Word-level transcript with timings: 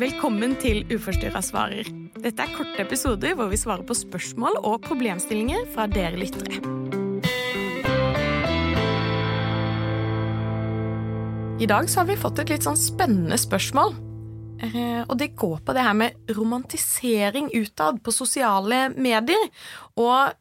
Velkommen 0.00 0.54
til 0.60 0.82
Uforstyrra 0.88 1.42
svarer. 1.44 1.88
Dette 2.20 2.44
er 2.44 2.52
korte 2.56 2.80
episoder 2.84 3.34
hvor 3.36 3.50
vi 3.52 3.58
svarer 3.60 3.84
på 3.88 3.96
spørsmål 3.96 4.60
og 4.64 4.82
problemstillinger 4.86 5.66
fra 5.74 5.86
dere 5.90 6.16
lyttere. 6.20 6.60
I 11.60 11.68
dag 11.68 11.90
så 11.92 12.00
har 12.00 12.08
vi 12.08 12.16
fått 12.16 12.40
et 12.40 12.52
litt 12.54 12.64
sånn 12.64 12.78
spennende 12.80 13.36
spørsmål. 13.36 13.92
Eh, 14.64 15.02
Og 15.08 15.16
det 15.18 15.34
går 15.36 15.60
på 15.64 15.74
det 15.76 15.82
her 15.84 15.96
med 15.96 16.16
romantisering 16.36 17.50
utad 17.52 18.00
på 18.04 18.12
sosiale 18.12 18.88
medier. 18.96 19.48
Og 19.96 20.32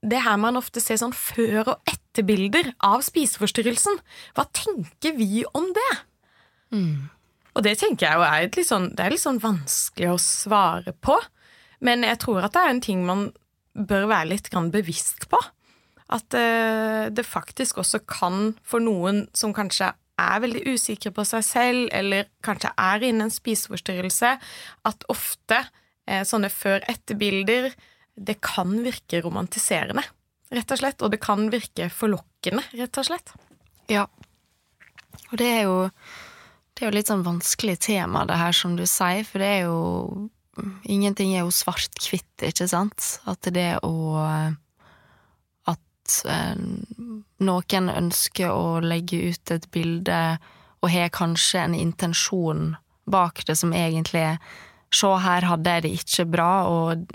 det 0.00 0.22
her 0.24 0.36
man 0.40 0.56
ofte 0.56 0.80
ser 0.80 0.96
sånn 0.96 1.12
før- 1.12 1.74
og 1.74 1.92
etterbilder 1.92 2.72
av 2.80 3.04
spiseforstyrrelsen. 3.04 4.00
Hva 4.36 4.46
tenker 4.52 5.16
vi 5.16 5.44
om 5.52 5.72
det? 5.76 5.90
Og 7.56 7.64
det 7.64 7.78
tenker 7.80 8.04
jeg 8.06 8.18
jo 8.18 8.26
er 8.26 8.46
litt 8.52 8.68
sånn, 8.68 8.90
det 8.92 9.04
er 9.04 9.14
litt 9.14 9.22
sånn 9.22 9.40
vanskelig 9.40 10.12
å 10.12 10.20
svare 10.20 10.92
på. 10.92 11.16
Men 11.84 12.04
jeg 12.04 12.20
tror 12.20 12.44
at 12.44 12.54
det 12.56 12.62
er 12.62 12.72
en 12.74 12.82
ting 12.84 13.04
man 13.08 13.30
bør 13.76 14.08
være 14.10 14.34
litt 14.34 14.50
bevisst 14.72 15.28
på. 15.32 15.40
At 16.12 16.36
eh, 16.38 17.08
det 17.10 17.24
faktisk 17.26 17.80
også 17.82 18.02
kan, 18.06 18.52
for 18.62 18.84
noen 18.84 19.24
som 19.34 19.54
kanskje 19.56 19.90
er 20.16 20.42
veldig 20.44 20.62
usikre 20.76 21.12
på 21.12 21.24
seg 21.28 21.44
selv, 21.44 21.88
eller 21.92 22.28
kanskje 22.44 22.72
er 22.80 23.04
inne 23.04 23.26
i 23.26 23.28
en 23.28 23.32
spiseforstyrrelse, 23.34 24.36
at 24.88 25.08
ofte 25.12 25.58
eh, 26.06 26.22
sånne 26.28 26.52
før-etter-bilder 26.52 27.72
det 28.16 28.38
kan 28.44 28.78
virke 28.84 29.20
romantiserende, 29.24 30.04
rett 30.54 30.72
og 30.72 30.80
slett. 30.80 31.02
Og 31.04 31.12
det 31.12 31.20
kan 31.24 31.50
virke 31.52 31.90
forlokkende, 31.92 32.64
rett 32.78 33.02
og 33.02 33.10
slett. 33.10 33.34
Ja. 33.92 34.06
Og 35.32 35.36
det 35.40 35.50
er 35.50 35.66
jo 35.66 35.76
Det 36.76 36.84
er 36.84 36.90
jo 36.90 36.96
litt 36.98 37.08
sånn 37.08 37.24
vanskelig 37.24 37.78
tema, 37.86 38.26
det 38.28 38.36
her, 38.36 38.52
som 38.52 38.74
du 38.76 38.84
sier, 38.84 39.24
for 39.24 39.40
det 39.42 39.52
er 39.58 39.62
jo 39.68 40.30
Ingenting 40.88 41.34
er 41.36 41.42
jo 41.44 41.52
svart-hvitt, 41.52 42.40
ikke 42.48 42.64
sant? 42.70 43.18
At 43.28 43.44
det 43.52 43.74
å 43.84 43.92
At 45.68 46.14
eh, 46.32 46.54
noen 47.44 47.90
ønsker 47.92 48.52
å 48.52 48.80
legge 48.80 49.32
ut 49.32 49.52
et 49.52 49.66
bilde 49.74 50.20
og 50.80 50.92
har 50.92 51.12
kanskje 51.12 51.64
en 51.64 51.74
intensjon 51.76 52.76
bak 53.10 53.44
det 53.48 53.56
som 53.58 53.74
egentlig 53.76 54.24
er 54.32 54.40
Se, 54.94 55.08
her 55.18 55.42
hadde 55.42 55.72
jeg 55.74 55.82
det 55.82 55.90
ikke 55.98 56.24
bra, 56.30 56.50
og 56.70 57.08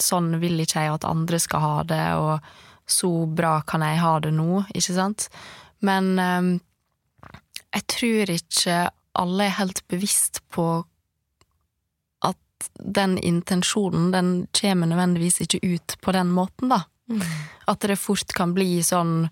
sånn 0.00 0.38
vil 0.40 0.62
ikke 0.64 0.86
jeg 0.86 0.94
at 0.94 1.04
andre 1.06 1.38
skal 1.38 1.60
ha 1.60 1.82
det, 1.86 2.06
og 2.16 2.88
så 2.88 3.10
bra 3.28 3.58
kan 3.68 3.84
jeg 3.84 4.00
ha 4.00 4.14
det 4.24 4.32
nå, 4.32 4.62
ikke 4.72 4.94
sant? 4.96 5.26
Men 5.84 6.08
eh, 6.18 6.48
jeg 7.76 7.84
tror 7.92 8.32
ikke 8.32 8.78
alle 9.18 9.48
er 9.48 9.58
helt 9.58 9.82
bevisst 9.90 10.40
på 10.54 10.68
at 12.24 12.70
den 12.78 13.18
intensjonen, 13.18 14.10
den 14.14 14.32
kommer 14.56 14.90
nødvendigvis 14.90 15.42
ikke 15.44 15.62
ut 15.62 15.98
på 16.02 16.14
den 16.16 16.32
måten, 16.34 16.72
da. 16.72 16.84
At 17.68 17.84
det 17.88 17.98
fort 18.00 18.34
kan 18.36 18.52
bli 18.56 18.82
sånn 18.84 19.30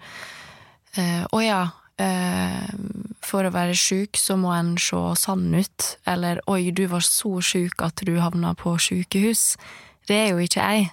eh, 0.97 1.25
Å 1.29 1.41
ja, 1.45 1.61
eh, 2.01 2.71
for 3.25 3.45
å 3.45 3.53
være 3.53 3.77
sjuk 3.77 4.17
så 4.21 4.39
må 4.41 4.55
en 4.57 4.75
se 4.81 5.01
sann 5.21 5.51
ut. 5.53 5.89
Eller 6.09 6.41
oi, 6.49 6.71
du 6.71 6.87
var 6.89 7.05
så 7.05 7.37
sjuk 7.45 7.85
at 7.85 8.01
du 8.07 8.17
havna 8.21 8.55
på 8.57 8.77
sjukehus. 8.81 9.57
Det 10.09 10.17
er 10.17 10.33
jo 10.33 10.45
ikke 10.45 10.65
jeg. 10.65 10.91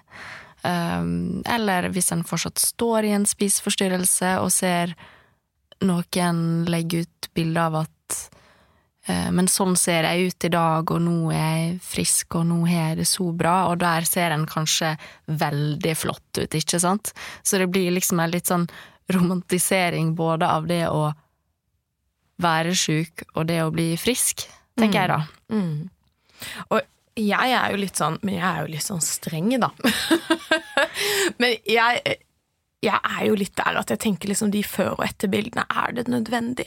Um, 0.63 1.41
eller 1.43 1.89
hvis 1.91 2.13
en 2.15 2.23
fortsatt 2.23 2.61
står 2.61 3.03
i 3.03 3.15
en 3.17 3.25
spiseforstyrrelse 3.27 4.37
og 4.39 4.47
ser 4.55 4.93
noen 5.83 6.63
legge 6.71 7.03
ut 7.03 7.27
bilde 7.35 7.59
av 7.59 7.81
at 7.81 8.15
eh, 8.15 8.42
Men 9.05 9.49
sånn 9.51 9.73
ser 9.75 10.05
jeg 10.07 10.29
ut 10.29 10.45
i 10.47 10.51
dag, 10.53 10.91
og 10.95 11.01
nå 11.03 11.31
er 11.35 11.41
jeg 11.41 11.71
frisk, 11.83 12.37
og 12.39 12.45
nå 12.47 12.61
har 12.69 12.93
jeg 12.93 13.01
det 13.01 13.07
så 13.09 13.25
bra, 13.35 13.55
og 13.67 13.81
der 13.81 14.07
ser 14.07 14.31
en 14.31 14.45
kanskje 14.47 14.93
veldig 15.27 15.95
flott 15.99 16.39
ut, 16.39 16.55
ikke 16.55 16.79
sant? 16.79 17.11
Så 17.43 17.59
det 17.59 17.67
blir 17.73 17.91
liksom 17.91 18.21
en 18.23 18.31
litt 18.31 18.47
sånn 18.47 18.63
romantisering 19.11 20.13
både 20.15 20.47
av 20.47 20.71
det 20.71 20.85
å 20.87 21.09
være 22.43 22.73
sjuk 22.77 23.25
og 23.33 23.47
det 23.51 23.59
å 23.63 23.71
bli 23.73 23.93
frisk, 23.99 24.45
tenker 24.79 25.03
jeg 25.03 25.11
da. 25.11 25.19
Mm. 25.53 25.89
Og 26.71 26.79
jeg 27.19 27.53
er 27.53 27.71
jo 27.71 27.77
litt 27.77 27.99
sånn 27.99 28.15
Men 28.25 28.33
jeg 28.35 28.43
er 28.47 28.63
jo 28.65 28.71
litt 28.73 28.83
sånn 28.83 29.03
streng, 29.05 29.51
da. 29.61 29.69
men 31.39 31.53
jeg, 31.69 32.17
jeg 32.83 32.99
er 32.99 33.25
jo 33.27 33.37
litt 33.39 33.55
der 33.57 33.79
at 33.79 33.91
jeg 33.93 34.01
tenker 34.03 34.31
liksom 34.31 34.51
de 34.53 34.63
før- 34.65 34.97
og 34.97 35.05
etterbildene, 35.05 35.63
er 35.69 35.95
det 35.95 36.05
nødvendig? 36.11 36.65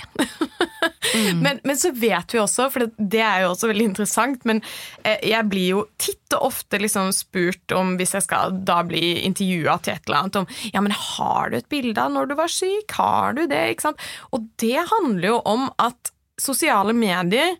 men, 1.44 1.60
men 1.62 1.78
så 1.78 1.92
vet 1.96 2.34
vi 2.34 2.40
også, 2.42 2.68
for 2.72 2.84
det, 2.86 3.08
det 3.16 3.22
er 3.24 3.44
jo 3.44 3.52
også 3.52 3.70
veldig 3.70 3.88
interessant, 3.90 4.46
men 4.48 4.62
eh, 5.02 5.20
jeg 5.28 5.48
blir 5.50 5.68
jo 5.74 5.84
titt 6.00 6.36
og 6.36 6.48
ofte 6.50 6.80
liksom 6.82 7.12
spurt 7.14 7.76
om, 7.76 7.94
hvis 8.00 8.16
jeg 8.16 8.26
skal 8.26 8.56
da 8.66 8.80
bli 8.86 9.18
intervjua 9.28 9.78
til 9.82 9.96
et 9.96 10.08
eller 10.08 10.22
annet, 10.22 10.40
om 10.42 10.72
ja, 10.72 10.84
men 10.84 10.96
har 10.96 11.52
du 11.52 11.58
et 11.60 11.70
bilde 11.72 12.02
av 12.02 12.12
når 12.14 12.30
du 12.30 12.36
var 12.38 12.52
syk? 12.52 12.96
Har 12.98 13.36
du 13.36 13.44
det? 13.50 13.62
Ikke 13.74 13.88
sant? 13.90 14.06
Og 14.32 14.48
det 14.62 14.78
handler 14.92 15.34
jo 15.34 15.40
om 15.46 15.68
at 15.82 16.12
sosiale 16.40 16.94
medier 16.96 17.56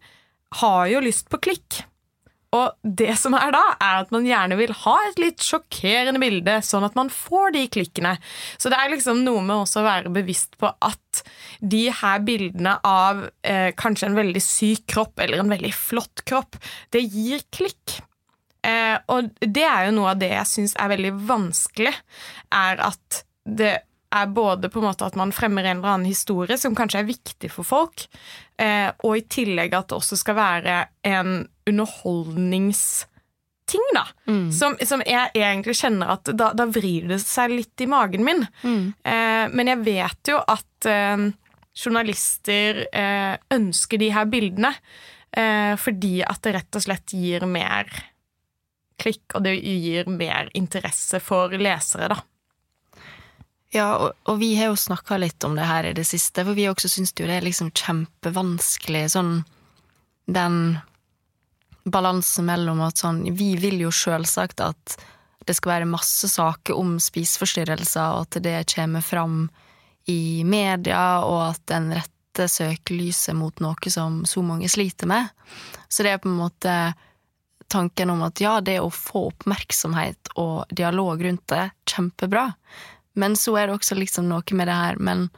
har 0.61 0.87
jo 0.91 1.03
lyst 1.05 1.31
på 1.33 1.41
klikk. 1.43 1.83
Og 2.57 2.97
det 3.01 3.13
som 3.21 3.37
er 3.37 3.53
da, 3.55 3.63
er 3.77 4.01
at 4.03 4.13
man 4.15 4.27
gjerne 4.29 4.59
vil 4.59 4.73
ha 4.85 4.97
et 5.09 5.21
litt 5.21 5.45
sjokkerende 5.45 6.21
bilde, 6.23 6.59
sånn 6.65 6.87
at 6.87 6.97
man 6.99 7.11
får 7.13 7.55
de 7.57 7.65
klikkene. 7.77 8.17
Så 8.57 8.73
det 8.73 8.79
er 8.81 8.93
liksom 8.93 9.25
noe 9.27 9.45
med 9.45 9.59
også 9.59 9.83
å 9.83 9.87
være 9.87 10.15
bevisst 10.15 10.57
på 10.61 10.71
at 10.71 11.23
de 11.61 11.87
her 12.01 12.23
bildene 12.27 12.77
av 12.87 13.27
eh, 13.47 13.71
kanskje 13.79 14.11
en 14.11 14.19
veldig 14.19 14.43
syk 14.45 14.87
kropp 14.97 15.25
eller 15.25 15.43
en 15.43 15.53
veldig 15.53 15.73
flott 15.77 16.25
kropp, 16.29 16.59
det 16.95 17.05
gir 17.05 17.45
klikk. 17.55 17.99
Eh, 18.67 18.97
og 19.13 19.31
det 19.41 19.67
er 19.67 19.89
jo 19.89 19.99
noe 19.99 20.15
av 20.15 20.23
det 20.23 20.33
jeg 20.33 20.53
syns 20.53 20.77
er 20.81 20.93
veldig 20.95 21.13
vanskelig, 21.29 21.93
er 22.55 22.83
at 22.89 23.23
det 23.47 23.77
er 24.17 24.33
både 24.33 24.71
på 24.73 24.81
en 24.81 24.89
måte 24.89 25.07
at 25.07 25.17
man 25.19 25.35
fremmer 25.35 25.67
en 25.67 25.81
eller 25.81 25.97
annen 25.97 26.09
historie 26.09 26.57
som 26.59 26.77
kanskje 26.79 27.03
er 27.03 27.11
viktig 27.11 27.51
for 27.53 27.67
folk, 27.67 28.07
eh, 28.63 28.89
og 29.05 29.19
i 29.19 29.27
tillegg 29.31 29.75
at 29.75 29.91
det 29.91 29.99
også 29.99 30.19
skal 30.21 30.39
være 30.39 30.79
en 31.07 31.45
underholdningsting, 31.67 33.87
da. 33.95 34.07
Som, 34.55 34.77
som 34.87 35.03
jeg 35.07 35.31
egentlig 35.35 35.77
kjenner 35.77 36.07
at 36.17 36.31
da, 36.33 36.53
da 36.55 36.67
vrir 36.71 37.09
det 37.11 37.21
seg 37.25 37.51
litt 37.55 37.81
i 37.83 37.87
magen 37.91 38.25
min. 38.27 38.47
Eh, 39.03 39.47
men 39.53 39.73
jeg 39.73 39.85
vet 39.87 40.33
jo 40.33 40.39
at 40.47 40.91
eh, 40.91 41.27
journalister 41.77 42.87
eh, 42.93 43.35
ønsker 43.53 43.99
de 44.01 44.13
her 44.15 44.25
bildene 44.33 44.71
eh, 45.37 45.75
fordi 45.77 46.23
at 46.25 46.41
det 46.47 46.55
rett 46.57 46.79
og 46.79 46.87
slett 46.87 47.13
gir 47.13 47.45
mer 47.51 47.91
klikk, 48.97 49.35
og 49.37 49.45
det 49.45 49.59
gir 49.61 50.07
mer 50.09 50.49
interesse 50.57 51.21
for 51.21 51.53
lesere, 51.53 52.09
da. 52.15 52.23
Ja, 53.75 53.91
og, 53.99 54.15
og 54.31 54.39
vi 54.41 54.55
har 54.57 54.71
jo 54.71 54.77
snakka 54.79 55.19
litt 55.21 55.45
om 55.45 55.57
det 55.59 55.67
her 55.69 55.85
i 55.91 55.93
det 55.93 56.07
siste, 56.09 56.45
for 56.47 56.57
vi 56.57 56.69
også 56.71 56.89
syns 56.89 57.13
jo 57.13 57.27
det 57.29 57.41
er 57.41 57.45
liksom 57.45 57.75
kjempevanskelig, 57.77 59.05
sånn 59.13 59.43
den 60.33 60.79
balansen 61.87 62.49
mellom 62.49 62.83
at 62.85 62.99
sånn 63.01 63.23
Vi 63.37 63.55
vil 63.61 63.79
jo 63.85 63.93
sjølsagt 63.95 64.63
at 64.65 64.97
det 65.47 65.55
skal 65.55 65.77
være 65.77 65.89
masse 65.89 66.29
saker 66.29 66.75
om 66.75 66.97
spiseforstyrrelser, 66.99 68.17
og 68.17 68.27
at 68.27 68.43
det 68.43 68.65
kommer 68.73 69.05
fram 69.05 69.45
i 70.11 70.43
media, 70.47 71.23
og 71.23 71.53
at 71.53 71.63
den 71.71 71.93
rette 71.95 72.49
søkelyset 72.51 73.37
mot 73.39 73.63
noe 73.63 73.93
som 73.93 74.25
så 74.27 74.43
mange 74.43 74.69
sliter 74.71 75.07
med. 75.07 75.31
Så 75.89 76.03
det 76.03 76.17
er 76.17 76.23
på 76.23 76.33
en 76.33 76.41
måte 76.41 76.75
tanken 77.71 78.11
om 78.11 78.25
at 78.27 78.43
ja, 78.43 78.59
det 78.61 78.81
å 78.83 78.91
få 78.91 79.29
oppmerksomhet 79.31 80.35
og 80.35 80.67
dialog 80.75 81.23
rundt 81.23 81.47
det, 81.51 81.69
kjempebra. 81.91 82.49
Men 83.15 83.39
så 83.39 83.57
er 83.59 83.69
det 83.69 83.79
også 83.79 83.99
liksom 83.99 84.29
noe 84.31 84.59
med 84.59 84.67
det 84.67 84.77
her, 84.77 84.99
men 84.99 85.29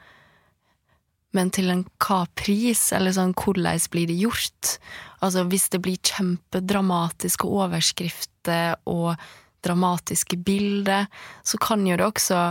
men 1.36 1.50
til 1.52 1.68
en 1.72 1.84
hva 2.00 2.22
pris, 2.38 2.88
eller 2.96 3.12
sånn 3.12 3.34
hvordan 3.36 3.80
blir 3.92 4.08
det 4.08 4.16
gjort? 4.22 4.78
Altså 5.24 5.44
hvis 5.50 5.68
det 5.72 5.82
blir 5.84 6.00
kjempedramatiske 6.00 7.48
overskrifter 7.48 8.78
og 8.88 9.18
dramatiske 9.66 10.38
bilder, 10.46 11.08
så 11.42 11.58
kan 11.60 11.86
jo 11.86 11.98
det 11.98 12.06
også 12.06 12.42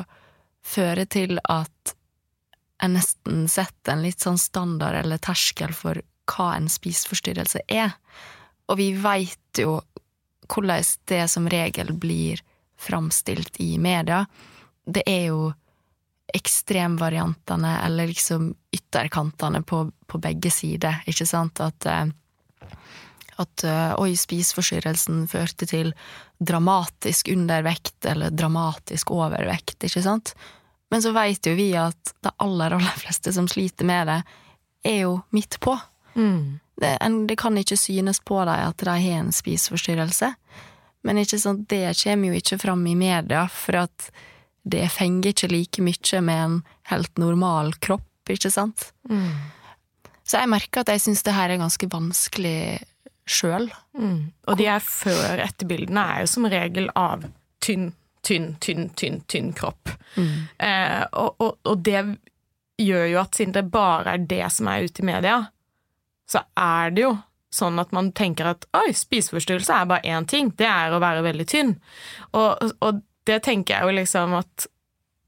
føre 0.67 1.07
til 1.09 1.39
at 1.49 1.95
en 2.83 2.93
nesten 2.93 3.47
setter 3.49 3.95
en 3.95 4.03
litt 4.05 4.21
sånn 4.21 4.37
standard 4.37 4.99
eller 4.99 5.21
terskel 5.23 5.73
for 5.73 5.97
hva 6.27 6.51
en 6.57 6.67
spiseforstyrrelse 6.69 7.63
er. 7.71 7.95
Og 8.67 8.77
vi 8.81 8.91
veit 8.99 9.61
jo 9.61 9.79
hvordan 10.47 10.83
det 11.09 11.23
som 11.31 11.47
regel 11.49 11.93
blir 11.97 12.43
framstilt 12.77 13.57
i 13.63 13.77
media. 13.81 14.25
Det 14.85 15.03
er 15.07 15.31
jo 15.31 15.53
ekstremvariantene, 16.33 17.81
eller 17.85 18.07
liksom 18.07 18.55
ytterkantene 18.71 19.61
på, 19.61 19.91
på 20.07 20.19
begge 20.19 20.51
sider, 20.51 21.01
ikke 21.07 21.25
sant? 21.25 21.61
At, 21.63 21.85
eh, 21.85 22.07
at 23.37 23.63
eh, 23.63 23.93
oi, 24.01 24.11
spiseforstyrrelsen 24.17 25.25
førte 25.31 25.69
til 25.69 25.93
dramatisk 26.37 27.31
undervekt 27.33 28.05
eller 28.05 28.33
dramatisk 28.35 29.11
overvekt, 29.15 29.83
ikke 29.87 30.03
sant? 30.03 30.35
Men 30.91 31.03
så 31.03 31.11
veit 31.15 31.47
jo 31.47 31.55
vi 31.57 31.71
at 31.79 32.13
de 32.23 32.31
aller, 32.43 32.75
aller 32.77 32.99
fleste 33.01 33.33
som 33.33 33.47
sliter 33.51 33.87
med 33.87 34.07
det, 34.11 34.21
er 34.87 34.99
jo 35.03 35.19
midt 35.35 35.59
på. 35.63 35.75
det, 36.81 36.97
en, 37.01 37.25
det 37.27 37.39
kan 37.39 37.57
ikke 37.57 37.77
synes 37.77 38.19
på 38.19 38.39
dem 38.45 38.67
at 38.69 38.77
de 38.77 38.89
har 38.89 39.19
en 39.19 39.33
spiseforstyrrelse, 39.33 40.31
men 41.07 41.21
ikke 41.21 41.39
sant, 41.39 41.67
det 41.69 41.95
kommer 42.03 42.31
jo 42.31 42.39
ikke 42.39 42.59
fram 42.59 42.83
i 42.87 42.95
media, 42.97 43.45
for 43.47 43.83
at 43.85 44.09
det 44.71 44.87
fenger 44.93 45.31
ikke 45.31 45.51
like 45.51 45.83
mye 45.83 46.21
med 46.23 46.43
en 46.43 46.57
helt 46.91 47.21
normal 47.21 47.73
kropp, 47.83 48.07
ikke 48.29 48.51
sant? 48.53 48.91
Mm. 49.09 49.31
Så 50.27 50.41
jeg 50.41 50.51
merker 50.51 50.83
at 50.83 50.91
jeg 50.91 51.03
syns 51.05 51.23
det 51.23 51.35
her 51.35 51.53
er 51.53 51.61
ganske 51.61 51.87
vanskelig 51.91 52.79
sjøl. 53.27 53.69
Mm. 53.97 54.31
Og 54.47 54.59
de 54.59 54.67
er 54.71 54.83
før 54.83 55.43
etterbildene 55.43 56.03
er 56.03 56.23
jo 56.23 56.31
som 56.31 56.47
regel 56.51 56.89
av 56.99 57.25
tynn, 57.63 57.91
tynn, 58.27 58.53
tynn, 58.63 58.89
tynn, 58.99 59.21
tynn 59.31 59.53
kropp. 59.55 59.93
Mm. 60.15 60.33
Eh, 60.63 61.03
og, 61.11 61.37
og, 61.43 61.59
og 61.67 61.85
det 61.85 62.01
gjør 62.77 63.07
jo 63.11 63.21
at 63.23 63.39
siden 63.39 63.55
det 63.55 63.69
bare 63.73 64.15
er 64.15 64.27
det 64.29 64.43
som 64.53 64.69
er 64.71 64.85
ute 64.87 65.03
i 65.03 65.07
media, 65.07 65.39
så 66.27 66.43
er 66.59 66.93
det 66.93 67.07
jo 67.07 67.15
sånn 67.57 67.79
at 67.79 67.93
man 67.95 68.11
tenker 68.15 68.51
at 68.51 68.67
oi, 68.75 68.91
spiseforstyrrelse 68.95 69.73
er 69.73 69.87
bare 69.89 70.11
én 70.11 70.27
ting, 70.29 70.51
det 70.59 70.67
er 70.67 70.93
å 70.93 71.01
være 71.01 71.23
veldig 71.25 71.47
tynn. 71.49 71.77
Og, 72.35 72.73
og 72.83 72.99
det 73.27 73.41
tenker 73.45 73.75
jeg 73.77 73.87
jo 73.87 73.99
liksom 73.99 74.35
at 74.37 74.67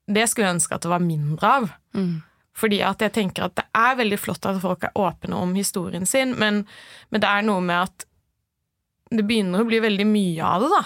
det 0.09 0.25
skulle 0.29 0.47
jeg 0.47 0.57
ønske 0.57 0.75
at 0.75 0.85
det 0.85 0.91
var 0.91 1.05
mindre 1.05 1.53
av. 1.59 1.69
Mm. 1.93 2.15
Fordi 2.59 2.81
at 2.83 3.03
jeg 3.03 3.15
tenker 3.15 3.47
at 3.47 3.57
det 3.59 3.65
er 3.77 3.97
veldig 3.99 4.19
flott 4.19 4.47
at 4.49 4.61
folk 4.63 4.85
er 4.87 4.97
åpne 4.97 5.37
om 5.37 5.53
historien 5.55 6.07
sin, 6.09 6.33
men, 6.39 6.63
men 7.09 7.23
det 7.23 7.29
er 7.29 7.45
noe 7.47 7.63
med 7.63 7.87
at 7.87 8.07
det 9.09 9.25
begynner 9.25 9.63
å 9.63 9.69
bli 9.69 9.79
veldig 9.81 10.05
mye 10.05 10.45
av 10.45 10.63
det, 10.65 10.71
da. 10.73 10.81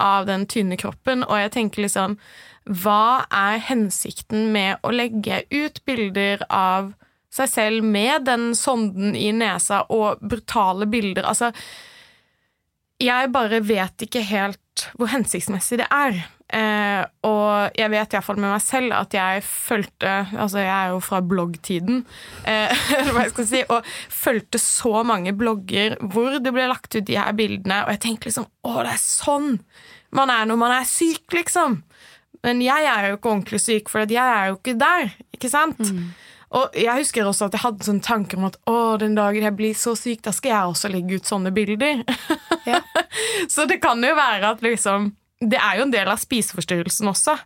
Av 0.00 0.24
den 0.26 0.46
tynne 0.48 0.78
kroppen. 0.80 1.26
Og 1.26 1.36
jeg 1.36 1.52
tenker 1.54 1.84
liksom 1.84 2.16
Hva 2.64 3.26
er 3.28 3.60
hensikten 3.66 4.48
med 4.54 4.80
å 4.82 4.92
legge 4.94 5.42
ut 5.52 5.82
bilder 5.84 6.46
av 6.48 6.94
seg 7.30 7.50
selv 7.52 7.86
med 7.86 8.24
den 8.26 8.50
sonden 8.58 9.14
i 9.14 9.28
nesa 9.36 9.84
og 9.92 10.22
brutale 10.24 10.88
bilder? 10.90 11.28
Altså 11.28 11.52
Jeg 13.00 13.30
bare 13.34 13.60
vet 13.60 14.08
ikke 14.08 14.24
helt 14.24 14.88
hvor 14.96 15.12
hensiktsmessig 15.12 15.82
det 15.82 15.90
er. 15.92 16.24
Eh, 16.50 17.02
og 17.28 17.78
jeg 17.78 17.92
vet 17.92 18.14
iallfall 18.16 18.40
med 18.40 18.50
meg 18.50 18.62
selv 18.64 18.94
at 18.96 19.14
jeg 19.14 19.42
fulgte 19.46 20.14
Altså, 20.34 20.58
jeg 20.58 20.72
er 20.74 20.88
jo 20.90 20.96
fra 21.04 21.20
bloggtiden, 21.22 22.00
eh, 22.42 22.82
eller 22.96 23.14
hva 23.14 23.22
jeg 23.26 23.34
skal 23.36 23.46
si, 23.52 23.60
og 23.70 23.92
fulgte 24.10 24.58
så 24.62 25.04
mange 25.06 25.34
blogger 25.36 25.94
hvor 26.10 26.40
det 26.42 26.54
ble 26.56 26.66
lagt 26.70 26.96
ut 26.96 27.06
de 27.06 27.18
her 27.20 27.30
bildene, 27.38 27.84
og 27.84 27.94
jeg 27.94 28.02
tenkte 28.06 28.30
liksom 28.30 28.48
Å, 28.66 28.74
det 28.82 28.96
er 28.96 29.02
sånn 29.04 29.54
man 30.16 30.32
er 30.34 30.48
når 30.48 30.58
man 30.58 30.72
er 30.74 30.88
syk, 30.90 31.22
liksom. 31.30 31.76
Men 32.42 32.62
jeg 32.64 32.86
er 32.88 33.10
jo 33.10 33.18
ikke 33.18 33.30
ordentlig 33.30 33.60
syk, 33.62 33.90
for 33.92 34.02
jeg 34.10 34.18
er 34.18 34.50
jo 34.50 34.56
ikke 34.58 34.74
der, 34.80 35.12
ikke 35.36 35.50
sant? 35.52 35.78
Mm. 35.78 36.08
Og 36.58 36.74
jeg 36.74 37.04
husker 37.04 37.28
også 37.30 37.46
at 37.46 37.54
jeg 37.54 37.62
hadde 37.62 37.86
sånne 37.86 38.02
tanker 38.02 38.40
om 38.40 38.48
at 38.48 38.56
å, 38.66 38.78
den 38.98 39.14
dagen 39.14 39.46
jeg 39.46 39.54
blir 39.54 39.76
så 39.78 39.94
syk, 39.98 40.24
da 40.26 40.32
skal 40.34 40.50
jeg 40.50 40.72
også 40.72 40.90
legge 40.90 41.20
ut 41.20 41.30
sånne 41.30 41.52
bilder. 41.54 42.02
Ja. 42.66 42.80
så 43.52 43.68
det 43.70 43.78
kan 43.84 44.02
jo 44.02 44.16
være 44.18 44.50
at 44.50 44.64
liksom 44.66 45.12
Det 45.40 45.58
er 45.58 45.78
jo 45.78 45.86
en 45.86 45.94
del 45.94 46.10
av 46.12 46.20
spiseforstyrrelsen 46.20 47.10
også. 47.10 47.36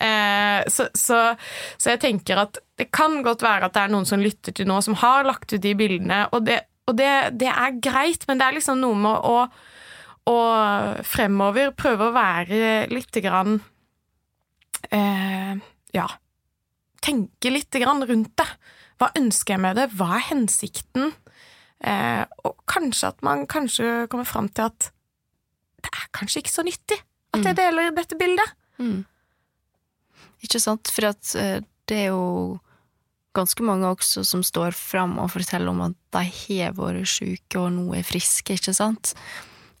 Eh, 0.00 0.60
så, 0.68 0.88
så, 0.96 1.20
så, 1.76 1.92
jeg 1.92 2.02
tenker 2.02 2.40
at 2.42 2.60
det 2.80 2.88
kan 2.94 3.20
godt 3.24 3.44
være 3.44 3.68
at 3.68 3.76
det 3.76 3.84
er 3.84 3.92
noen 3.92 4.08
som 4.08 4.22
lytter 4.22 4.54
til 4.56 4.68
nå, 4.68 4.80
som 4.84 4.96
har 5.00 5.28
lagt 5.28 5.52
ut 5.52 5.62
de 5.62 5.74
bildene, 5.76 6.24
og 6.34 6.46
det, 6.48 6.62
og 6.88 6.96
det, 6.98 7.10
det 7.40 7.50
er 7.52 7.76
greit, 7.84 8.24
men 8.28 8.40
det 8.40 8.48
er 8.48 8.56
liksom 8.56 8.80
noe 8.82 8.96
med 8.98 9.28
å, 9.28 9.44
å 10.32 10.38
fremover 11.06 11.72
prøve 11.76 12.08
å 12.08 12.16
være 12.16 12.88
lite 12.92 13.22
grann 13.24 13.60
eh, 14.90 15.54
Ja 15.96 16.08
tenke 17.00 17.52
litt 17.52 17.74
rundt 17.80 18.36
det. 18.36 18.48
Hva 19.00 19.10
ønsker 19.16 19.56
jeg 19.56 19.64
med 19.64 19.76
det? 19.76 19.88
Hva 19.96 20.16
er 20.18 20.26
hensikten? 20.28 21.14
Eh, 21.80 22.24
og 22.44 22.58
kanskje 22.68 23.08
at 23.08 23.22
man 23.24 23.46
kanskje 23.48 24.06
kommer 24.12 24.28
fram 24.28 24.50
til 24.52 24.68
at 24.68 24.90
det 25.80 25.88
er 25.88 26.10
kanskje 26.12 26.42
ikke 26.42 26.52
så 26.52 26.64
nyttig 26.66 26.98
at 27.36 27.46
jeg 27.46 27.58
deler 27.58 27.94
dette 27.94 28.18
bildet. 28.18 28.56
Mm. 28.80 29.04
Ikke 30.44 30.60
sant? 30.62 30.90
For 30.90 31.10
at 31.10 31.34
eh, 31.38 31.60
det 31.90 32.04
er 32.06 32.12
jo 32.12 32.58
ganske 33.36 33.62
mange 33.62 33.86
også 33.86 34.24
som 34.26 34.42
står 34.42 34.74
fram 34.74 35.18
og 35.22 35.30
forteller 35.36 35.70
om 35.70 35.84
at 35.86 35.96
de 36.16 36.24
har 36.26 36.74
vært 36.74 37.06
syke 37.10 37.60
og 37.60 37.70
nå 37.76 37.86
er 37.98 38.06
friske, 38.06 38.56
ikke 38.58 38.74
sant? 38.74 39.14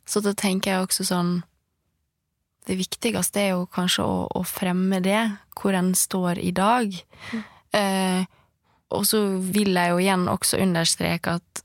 Så 0.06 0.22
da 0.22 0.34
tenker 0.38 0.72
jeg 0.74 0.86
også 0.86 1.06
sånn 1.10 1.40
det 2.68 2.76
viktigste 2.78 3.40
er 3.40 3.48
jo 3.54 3.64
kanskje 3.72 4.04
å, 4.04 4.18
å 4.36 4.42
fremme 4.46 5.00
det, 5.02 5.22
hvor 5.58 5.74
en 5.74 5.94
står 5.96 6.38
i 6.38 6.52
dag. 6.54 6.92
Mm. 7.32 7.40
Eh, 7.78 8.20
og 8.94 9.06
så 9.08 9.22
vil 9.40 9.72
jeg 9.74 9.92
jo 9.94 10.00
igjen 10.02 10.28
også 10.30 10.60
understreke 10.62 11.38
at 11.40 11.62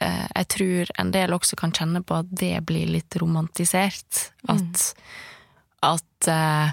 eh, 0.00 0.26
jeg 0.34 0.48
tror 0.56 0.92
en 0.98 1.12
del 1.14 1.36
også 1.36 1.58
kan 1.60 1.74
kjenne 1.74 2.02
på 2.06 2.18
at 2.22 2.30
det 2.30 2.56
blir 2.66 2.90
litt 2.90 3.16
romantisert. 3.20 4.30
Mm. 4.48 4.72
At, 5.84 6.28
eh, 6.28 6.68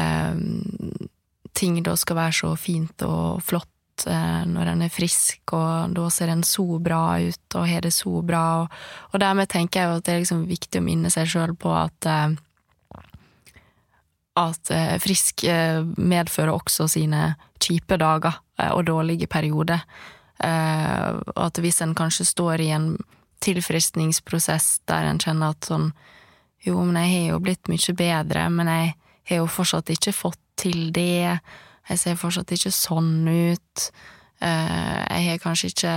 eh, 0.00 0.34
ting 1.56 1.82
da 1.82 1.96
skal 1.96 2.16
være 2.16 2.38
så 2.42 2.52
fint 2.60 3.02
og 3.06 3.42
flott 3.44 3.70
Eh, 4.04 4.42
når 4.44 4.72
en 4.72 4.82
er 4.84 4.92
frisk, 4.92 5.40
og 5.56 5.94
da 5.96 6.08
ser 6.12 6.28
en 6.28 6.42
så 6.44 6.64
bra 6.82 7.16
ut 7.16 7.56
og 7.56 7.68
har 7.68 7.86
det 7.86 7.94
så 7.96 8.20
bra. 8.26 8.42
Og, 8.62 8.74
og 9.12 9.22
dermed 9.22 9.48
tenker 9.48 9.80
jeg 9.80 9.94
at 9.94 10.04
det 10.04 10.12
er 10.14 10.20
liksom 10.24 10.42
viktig 10.50 10.82
å 10.82 10.84
minne 10.84 11.12
seg 11.12 11.30
sjøl 11.32 11.54
på 11.56 11.72
at 11.72 12.08
eh, 12.10 12.36
at 14.36 14.68
eh, 14.74 14.98
frisk 15.00 15.46
medfører 15.96 16.52
også 16.52 16.90
sine 16.92 17.30
kjipe 17.56 17.96
dager 17.96 18.36
og 18.68 18.84
dårlige 18.84 19.30
perioder. 19.32 19.80
Og 20.44 21.38
at 21.40 21.58
hvis 21.64 21.80
en 21.80 21.94
kanskje 21.96 22.26
står 22.28 22.60
i 22.60 22.70
en 22.76 22.90
tilfriskningsprosess 23.44 24.80
der 24.88 25.08
en 25.08 25.20
kjenner 25.22 25.54
at 25.54 25.68
sånn 25.68 25.92
Jo, 26.66 26.80
men 26.82 26.98
jeg 26.98 27.12
har 27.12 27.26
jo 27.30 27.42
blitt 27.44 27.68
mye 27.70 27.92
bedre, 27.94 28.48
men 28.50 28.66
jeg 28.66 28.94
har 29.28 29.38
jo 29.38 29.46
fortsatt 29.46 29.92
ikke 29.92 30.12
fått 30.16 30.40
til 30.58 30.88
det. 30.90 31.38
Jeg 31.86 32.00
ser 32.00 32.18
fortsatt 32.18 32.50
ikke 32.56 32.72
sånn 32.74 33.28
ut. 33.28 33.84
Eh, 34.42 35.02
jeg 35.12 35.28
har 35.28 35.42
kanskje 35.44 35.70
ikke 35.70 35.96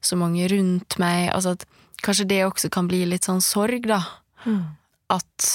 så 0.00 0.18
mange 0.20 0.46
rundt 0.52 0.98
meg. 1.02 1.32
Altså 1.34 1.56
at 1.56 1.66
kanskje 2.04 2.28
det 2.30 2.44
også 2.46 2.70
kan 2.70 2.86
bli 2.86 3.02
litt 3.10 3.26
sånn 3.26 3.42
sorg, 3.42 3.88
da. 3.90 4.00
Mm. 4.46 4.62
At 5.10 5.48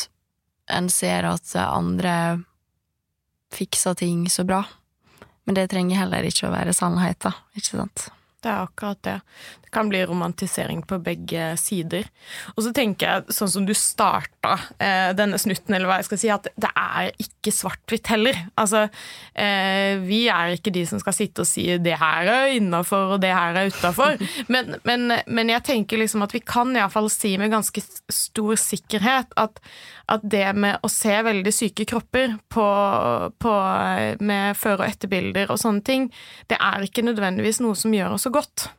en 0.74 0.90
ser 0.92 1.30
at 1.30 1.56
andre 1.64 2.44
fikser 3.54 3.96
ting 4.00 4.26
så 4.34 4.44
bra. 4.48 4.64
Men 5.44 5.58
det 5.58 5.68
trenger 5.74 6.00
heller 6.00 6.28
ikke 6.28 6.48
å 6.48 6.54
være 6.54 6.76
sannhet, 6.76 7.20
da. 7.26 7.34
Ikke 7.58 7.76
sant? 7.76 8.08
Det 8.44 8.52
er 8.52 8.64
akkurat 8.64 9.02
det. 9.08 9.18
Kan 9.74 9.90
bli 9.90 10.04
romantisering 10.06 10.84
på 10.88 11.00
begge 11.04 11.54
sider. 11.60 12.08
Og 12.54 12.64
så 12.66 12.74
tenker 12.76 13.10
jeg, 13.10 13.36
sånn 13.36 13.52
som 13.52 13.68
du 13.68 13.74
starta 13.78 14.56
eh, 14.78 15.12
denne 15.18 15.40
snutten, 15.42 15.74
eller 15.74 15.90
hva 15.90 16.00
jeg 16.02 16.10
skal 16.10 16.22
si, 16.22 16.30
at 16.34 16.50
det 16.54 16.70
er 16.78 17.10
ikke 17.22 17.54
svart-hvitt 17.54 18.12
heller. 18.14 18.38
Altså, 18.60 18.86
eh, 19.34 19.98
vi 20.04 20.26
er 20.32 20.56
ikke 20.56 20.74
de 20.74 20.86
som 20.90 21.02
skal 21.02 21.16
sitte 21.18 21.44
og 21.44 21.50
si 21.50 21.66
'det 21.78 21.98
her 22.00 22.30
er 22.30 22.54
innafor', 22.60 23.16
og 23.16 23.22
'det 23.22 23.34
her 23.34 23.58
er 23.58 23.72
utafor'. 23.72 24.22
Men, 24.54 24.76
men, 24.84 25.12
men, 25.28 25.50
jeg 25.50 25.64
tenker 25.64 25.98
liksom 25.98 26.22
at 26.24 26.34
vi 26.34 26.40
kan 26.40 26.76
iallfall 26.76 27.10
si 27.10 27.38
med 27.38 27.52
ganske 27.52 27.82
stor 28.10 28.56
sikkerhet 28.60 29.34
at, 29.38 29.60
at 30.10 30.22
det 30.24 30.56
med 30.56 30.84
å 30.84 30.90
se 30.92 31.16
veldig 31.24 31.54
syke 31.54 31.86
kropper 31.90 32.38
på, 32.50 32.68
på, 33.40 33.54
med 34.20 34.58
før- 34.58 34.82
og 34.82 34.88
etterbilder 34.88 35.52
og 35.52 35.60
sånne 35.62 35.84
ting, 35.86 36.08
det 36.52 36.60
er 36.60 36.86
ikke 36.86 37.06
nødvendigvis 37.06 37.62
noe 37.64 37.78
som 37.80 37.94
gjør 37.94 38.18
oss 38.18 38.28
så 38.28 38.34
godt. 38.34 38.70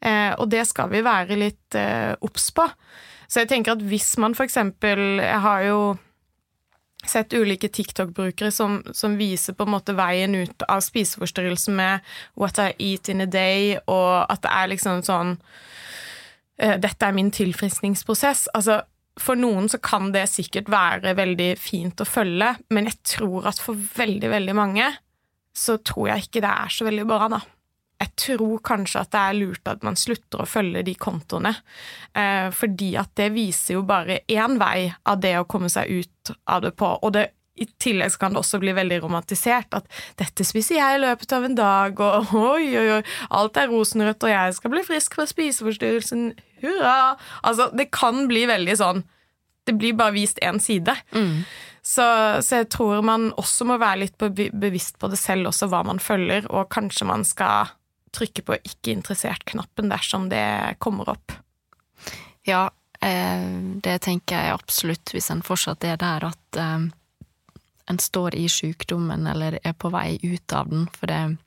Eh, 0.00 0.32
og 0.40 0.48
det 0.48 0.64
skal 0.68 0.90
vi 0.92 1.02
være 1.04 1.36
litt 1.38 1.76
eh, 1.76 2.12
obs 2.24 2.48
på. 2.56 2.64
Så 3.30 3.42
jeg 3.42 3.50
tenker 3.52 3.76
at 3.76 3.82
hvis 3.86 4.16
man 4.18 4.34
eksempel 4.34 5.20
Jeg 5.20 5.40
har 5.44 5.62
jo 5.68 5.80
sett 7.06 7.32
ulike 7.32 7.68
TikTok-brukere 7.68 8.50
som, 8.52 8.80
som, 8.92 9.16
viser 9.16 9.54
på 9.56 9.64
en 9.64 9.72
måte 9.72 9.94
veien 9.96 10.34
ut 10.34 10.64
av 10.68 10.82
spiseforstyrrelsen 10.84 11.76
med 11.76 12.00
'what 12.36 12.58
I 12.58 12.74
eat 12.78 13.08
in 13.08 13.20
a 13.20 13.26
day', 13.26 13.78
og 13.86 14.26
at 14.28 14.42
det 14.42 14.50
er 14.52 14.68
liksom 14.68 15.02
sånn 15.02 15.38
eh, 16.58 16.76
'Dette 16.76 17.06
er 17.06 17.12
min 17.12 17.30
tilfriskningsprosess'. 17.30 18.48
Altså, 18.54 18.82
for 19.16 19.34
noen 19.34 19.68
så 19.68 19.78
kan 19.78 20.12
det 20.12 20.28
sikkert 20.28 20.68
være 20.68 21.16
veldig 21.16 21.58
fint 21.58 22.00
å 22.00 22.04
følge, 22.04 22.56
men 22.70 22.84
jeg 22.84 23.00
tror 23.04 23.46
at 23.48 23.58
for 23.58 23.74
veldig, 23.74 24.30
veldig 24.30 24.54
mange 24.54 24.92
så 25.56 25.76
tror 25.76 26.08
jeg 26.08 26.28
ikke 26.28 26.40
det 26.44 26.52
er 26.52 26.68
så 26.68 26.84
veldig 26.84 27.06
bra, 27.06 27.28
da 27.28 27.40
jeg 28.00 28.14
tror 28.16 28.60
kanskje 28.64 29.02
at 29.02 29.10
det 29.12 29.20
er 29.20 29.36
lurt 29.36 29.68
at 29.68 29.82
man 29.84 29.98
slutter 29.98 30.40
å 30.40 30.48
følge 30.48 30.82
de 30.86 30.94
kontoene. 30.96 31.52
Eh, 32.16 32.48
fordi 32.56 32.94
at 33.00 33.12
det 33.20 33.28
viser 33.34 33.76
jo 33.76 33.82
bare 33.88 34.22
én 34.30 34.56
vei 34.60 34.88
av 35.04 35.20
det 35.20 35.34
å 35.36 35.44
komme 35.48 35.68
seg 35.72 35.90
ut 36.00 36.32
av 36.48 36.64
det 36.64 36.72
på. 36.80 36.94
Og 37.04 37.12
det, 37.12 37.26
i 37.60 37.66
tillegg 37.82 38.16
kan 38.20 38.32
det 38.32 38.40
også 38.40 38.60
bli 38.62 38.72
veldig 38.76 39.02
romantisert. 39.04 39.76
At 39.76 39.88
'dette 40.16 40.46
spiser 40.48 40.78
jeg 40.78 40.96
i 40.96 41.02
løpet 41.02 41.32
av 41.36 41.44
en 41.44 41.56
dag', 41.58 42.00
og 42.00 42.32
'oi, 42.40 42.72
oi, 42.80 42.86
oi, 42.96 43.02
alt 43.36 43.60
er 43.60 43.68
rosenrødt', 43.68 44.24
og 44.24 44.32
'jeg 44.32 44.54
skal 44.56 44.72
bli 44.72 44.84
frisk 44.86 45.18
fra 45.18 45.26
spiseforstyrrelsen', 45.28 46.30
hurra! 46.64 47.16
Altså, 47.44 47.68
det 47.76 47.90
kan 47.92 48.28
bli 48.28 48.46
veldig 48.48 48.76
sånn 48.76 49.04
Det 49.68 49.76
blir 49.76 49.92
bare 49.92 50.16
vist 50.16 50.38
én 50.42 50.58
side. 50.58 50.94
Mm. 51.12 51.44
Så, 51.82 52.02
så, 52.40 52.62
jeg 52.62 52.70
tror 52.72 53.02
man 53.04 53.28
også 53.36 53.64
må 53.68 53.76
være 53.78 54.00
litt 54.00 54.16
bevisst 54.18 54.96
på 54.98 55.08
det 55.12 55.18
selv, 55.20 55.46
også 55.52 55.68
hva 55.68 55.82
man 55.84 56.00
følger, 56.00 56.48
og 56.48 56.70
kanskje 56.72 57.06
man 57.06 57.24
skal 57.28 57.68
trykke 58.16 58.42
på 58.46 58.58
ikke 58.58 58.94
interessert-knappen 58.96 59.90
dersom 59.92 60.28
det 60.32 60.76
kommer 60.82 61.12
opp. 61.12 61.34
Ja, 62.48 62.70
eh, 63.00 63.44
det 63.84 63.98
tenker 64.06 64.40
jeg 64.40 64.56
absolutt, 64.56 65.12
hvis 65.14 65.30
en 65.30 65.44
fortsatt 65.46 65.84
er 65.86 66.00
der 66.00 66.26
at 66.30 66.58
eh, 66.58 66.88
en 67.90 67.98
står 67.98 68.34
i 68.38 68.48
sykdommen 68.48 69.26
eller 69.26 69.58
er 69.62 69.74
på 69.74 69.90
vei 69.92 70.18
ut 70.22 70.52
av 70.52 70.70
den. 70.70 70.88
For 70.94 71.10
det 71.10 71.38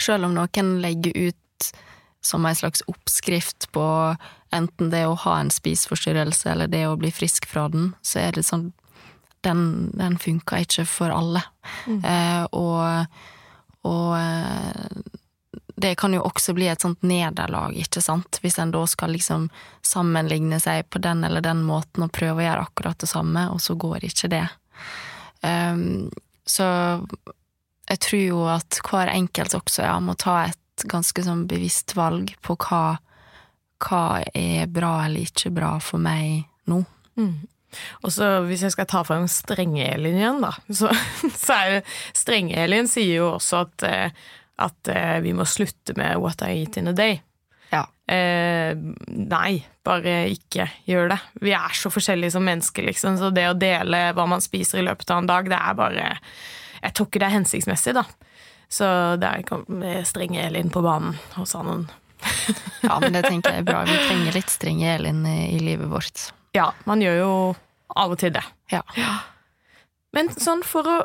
Selv 0.00 0.28
om 0.28 0.34
noen 0.36 0.76
legger 0.80 1.16
ut 1.16 1.70
som 2.22 2.46
en 2.46 2.56
slags 2.56 2.82
oppskrift 2.86 3.66
på 3.72 3.84
enten 4.52 4.90
det 4.92 5.06
å 5.08 5.16
ha 5.24 5.38
en 5.40 5.50
spiseforstyrrelse 5.50 6.50
eller 6.52 6.68
det 6.68 6.84
å 6.86 6.96
bli 7.00 7.10
frisk 7.12 7.48
fra 7.48 7.66
den, 7.68 7.94
så 8.02 8.20
er 8.26 8.36
det 8.36 8.46
sånn 8.46 8.72
Den, 9.40 9.88
den 9.96 10.18
funker 10.20 10.60
ikke 10.60 10.84
for 10.84 11.08
alle. 11.08 11.40
Mm. 11.88 12.02
Eh, 12.04 12.42
og, 12.52 13.06
og 13.88 14.10
eh, 14.18 15.19
det 15.80 15.94
kan 16.00 16.14
jo 16.14 16.22
også 16.26 16.52
bli 16.56 16.68
et 16.68 16.82
sånt 16.82 17.02
nederlag, 17.06 17.74
ikke 17.78 18.02
sant, 18.04 18.40
hvis 18.42 18.58
en 18.60 18.72
da 18.74 18.82
skal 18.90 19.14
liksom 19.16 19.48
sammenligne 19.86 20.60
seg 20.60 20.88
på 20.90 21.00
den 21.02 21.24
eller 21.24 21.44
den 21.44 21.62
måten 21.66 22.04
og 22.04 22.12
prøve 22.14 22.42
å 22.42 22.46
gjøre 22.46 22.64
akkurat 22.68 23.00
det 23.00 23.08
samme, 23.10 23.46
og 23.54 23.62
så 23.64 23.76
går 23.80 24.04
ikke 24.10 24.30
det. 24.32 24.46
Um, 25.40 26.10
så 26.44 26.66
jeg 27.90 28.00
tror 28.04 28.22
jo 28.22 28.42
at 28.52 28.80
hver 28.86 29.12
enkelt 29.12 29.56
også 29.56 29.86
ja, 29.86 29.94
må 30.04 30.16
ta 30.20 30.42
et 30.50 30.84
ganske 30.90 31.24
sånn 31.24 31.46
bevisst 31.50 31.96
valg 31.98 32.34
på 32.44 32.56
hva, 32.66 32.98
hva 33.84 34.04
er 34.36 34.68
bra 34.70 34.94
eller 35.06 35.26
ikke 35.28 35.52
bra 35.54 35.74
for 35.84 36.02
meg 36.02 36.44
nå. 36.70 36.82
Mm. 37.18 37.40
Og 38.02 38.12
så 38.14 38.28
hvis 38.46 38.64
jeg 38.66 38.74
skal 38.74 38.88
ta 38.90 39.02
frem 39.06 39.26
Strenge-Elin 39.30 40.18
igjen, 40.18 40.42
da, 40.42 40.52
så, 40.68 40.90
så 41.44 41.56
er 41.56 41.72
jo 41.74 41.82
Strenge-Elin 42.18 42.90
sier 42.90 43.20
jo 43.20 43.32
også 43.36 43.64
at 43.64 43.86
eh, 43.88 44.28
at 44.60 44.92
eh, 44.92 45.18
vi 45.24 45.34
må 45.36 45.46
slutte 45.48 45.96
med 45.98 46.18
What 46.20 46.44
I 46.46 46.60
Eat 46.60 46.78
in 46.80 46.90
a 46.90 46.94
Day. 46.96 47.20
Ja. 47.70 47.84
Eh, 48.10 48.74
nei, 49.08 49.60
bare 49.86 50.14
ikke 50.32 50.66
gjør 50.88 51.12
det. 51.12 51.20
Vi 51.44 51.54
er 51.54 51.76
så 51.78 51.92
forskjellige 51.92 52.34
som 52.34 52.46
mennesker, 52.46 52.86
liksom, 52.88 53.18
så 53.20 53.30
det 53.34 53.46
å 53.50 53.58
dele 53.58 54.08
hva 54.16 54.26
man 54.30 54.42
spiser 54.42 54.82
i 54.82 54.86
løpet 54.88 55.12
av 55.12 55.22
en 55.22 55.30
dag, 55.30 55.50
det 55.50 55.60
er 55.60 55.78
bare 55.78 56.10
Jeg 56.80 56.94
tror 56.96 57.08
ikke 57.10 57.20
det 57.20 57.28
er 57.28 57.36
hensiktsmessig, 57.36 57.94
da. 57.94 58.04
Så 58.70 58.86
der 59.20 59.42
kom 59.46 59.64
strenge 60.06 60.44
Elin 60.46 60.70
på 60.70 60.82
banen 60.82 61.16
og 61.36 61.48
sa 61.50 61.64
noen 61.66 61.88
Ja, 62.86 63.00
men 63.02 63.16
det 63.16 63.24
tenker 63.26 63.56
jeg 63.56 63.64
er 63.64 63.66
bra. 63.66 63.82
Vi 63.88 63.96
trenger 64.06 64.36
litt 64.36 64.52
strenge 64.52 64.94
Elin 64.94 65.24
i, 65.26 65.40
i 65.56 65.58
livet 65.62 65.90
vårt. 65.90 66.30
Ja, 66.56 66.70
man 66.86 67.02
gjør 67.02 67.18
jo 67.18 67.32
av 68.00 68.14
og 68.14 68.20
til 68.22 68.32
det. 68.34 68.44
Ja. 68.70 68.84
ja. 68.96 69.16
Men 70.14 70.30
sånn 70.34 70.62
for 70.66 70.86
å 70.86 70.96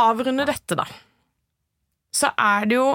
avrunde 0.00 0.46
dette, 0.48 0.76
da 0.78 0.86
så 2.14 2.30
er 2.38 2.70
det 2.70 2.78
jo 2.78 2.88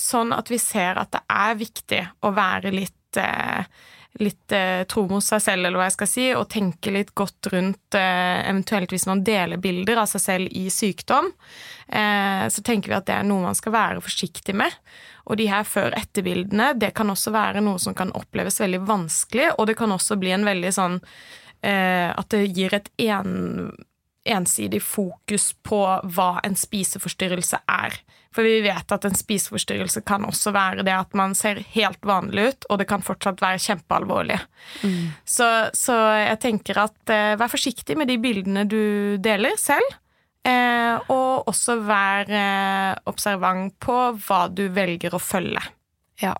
sånn 0.00 0.32
at 0.32 0.50
vi 0.50 0.58
ser 0.60 0.98
at 0.98 1.12
det 1.14 1.22
er 1.30 1.58
viktig 1.60 2.02
å 2.24 2.32
være 2.34 2.72
litt 2.74 3.20
eh, 3.20 3.64
litt 4.18 4.52
eh, 4.52 4.82
tro 4.90 5.04
mot 5.08 5.22
seg 5.24 5.42
selv, 5.42 5.66
eller 5.66 5.78
hva 5.78 5.86
jeg 5.86 5.94
skal 5.94 6.10
si, 6.10 6.24
og 6.34 6.48
tenke 6.50 6.92
litt 6.94 7.12
godt 7.16 7.50
rundt 7.52 7.98
eh, 7.98 8.40
eventuelt 8.48 8.90
hvis 8.90 9.06
man 9.06 9.22
deler 9.26 9.60
bilder 9.62 10.02
av 10.02 10.10
seg 10.10 10.24
selv 10.24 10.56
i 10.56 10.66
sykdom, 10.72 11.30
eh, 11.86 12.46
så 12.50 12.64
tenker 12.66 12.90
vi 12.90 12.98
at 12.98 13.06
det 13.06 13.18
er 13.20 13.28
noe 13.28 13.46
man 13.46 13.58
skal 13.58 13.74
være 13.76 14.02
forsiktig 14.04 14.56
med. 14.58 14.74
Og 15.30 15.38
de 15.38 15.46
her 15.50 15.66
før-etter-bildene, 15.68 16.72
det 16.80 16.90
kan 16.98 17.12
også 17.12 17.30
være 17.34 17.62
noe 17.62 17.78
som 17.82 17.94
kan 17.94 18.10
oppleves 18.18 18.58
veldig 18.62 18.82
vanskelig, 18.88 19.52
og 19.56 19.70
det 19.70 19.78
kan 19.78 19.94
også 19.94 20.18
bli 20.18 20.34
en 20.34 20.48
veldig 20.48 20.72
sånn 20.74 20.98
eh, 21.62 22.10
At 22.10 22.34
det 22.34 22.48
gir 22.56 22.74
et 22.74 22.90
en 23.06 23.70
ensidig 24.24 24.82
fokus 24.84 25.52
på 25.66 25.80
hva 26.14 26.30
en 26.44 26.56
spiseforstyrrelse 26.58 27.62
er. 27.70 27.96
For 28.34 28.46
vi 28.46 28.60
vet 28.62 28.92
at 28.94 29.06
en 29.08 29.16
spiseforstyrrelse 29.16 30.04
kan 30.06 30.26
også 30.28 30.52
være 30.54 30.84
det 30.86 30.94
at 30.94 31.16
man 31.18 31.34
ser 31.34 31.62
helt 31.74 32.04
vanlig 32.06 32.50
ut, 32.52 32.68
og 32.70 32.78
det 32.78 32.86
kan 32.90 33.02
fortsatt 33.02 33.40
være 33.42 33.62
kjempealvorlig. 33.64 34.38
Mm. 34.84 35.08
Så, 35.24 35.48
så, 35.74 35.96
jeg 36.20 36.38
tenker 36.44 36.78
at 36.84 37.10
eh, 37.10 37.34
vær 37.40 37.50
forsiktig 37.50 37.96
med 37.98 38.10
de 38.12 38.20
bildene 38.22 38.66
du 38.70 39.16
deler 39.22 39.58
selv. 39.58 39.98
Eh, 40.46 41.10
og 41.12 41.50
også 41.50 41.80
vær 41.84 42.30
eh, 42.30 42.92
observant 43.10 43.74
på 43.82 43.98
hva 44.22 44.44
du 44.52 44.68
velger 44.72 45.16
å 45.16 45.20
følge. 45.20 45.64
Ja. 46.22 46.36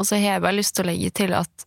Og 0.00 0.06
så 0.08 0.20
har 0.20 0.36
jeg 0.36 0.44
bare 0.44 0.56
lyst 0.56 0.76
til 0.76 0.86
å 0.86 0.90
legge 0.92 1.10
til 1.22 1.34
at 1.36 1.66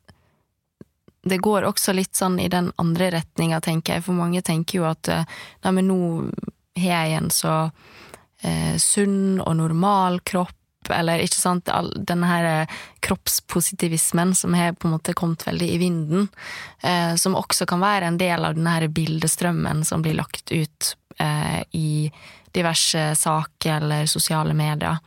det 1.23 1.37
går 1.37 1.63
også 1.67 1.93
litt 1.95 2.15
sånn 2.15 2.39
i 2.39 2.49
den 2.51 2.71
andre 2.81 3.09
retninga, 3.17 3.61
tenker 3.63 3.97
jeg, 3.97 4.05
for 4.07 4.17
mange 4.17 4.41
tenker 4.43 4.81
jo 4.81 4.89
at 4.89 5.09
eh, 5.11 5.23
nei, 5.63 5.71
men 5.77 5.87
nå 5.87 5.99
har 6.79 7.07
jeg 7.07 7.15
en 7.19 7.31
så 7.31 7.53
eh, 8.43 8.75
sunn 8.81 9.39
og 9.39 9.55
normal 9.61 10.19
kropp, 10.27 10.59
eller 10.91 11.23
ikke 11.23 11.39
sant, 11.39 11.71
all, 11.71 11.93
denne 11.95 12.27
her 12.27 12.49
eh, 12.49 12.75
kroppspositivismen 13.05 14.35
som 14.35 14.57
har 14.57 14.75
på 14.75 14.89
en 14.89 14.97
måte 14.97 15.15
kommet 15.15 15.47
veldig 15.47 15.69
i 15.71 15.79
vinden, 15.79 16.27
eh, 16.83 17.15
som 17.15 17.39
også 17.39 17.69
kan 17.71 17.83
være 17.83 18.11
en 18.11 18.19
del 18.19 18.43
av 18.43 18.59
denne 18.59 18.75
her 18.75 18.89
bildestrømmen 18.91 19.85
som 19.87 20.03
blir 20.03 20.19
lagt 20.19 20.51
ut 20.51 20.93
eh, 21.23 21.63
i 21.71 22.11
diverse 22.53 23.13
saker 23.15 23.79
eller 23.79 24.11
sosiale 24.11 24.53
medier. 24.53 24.99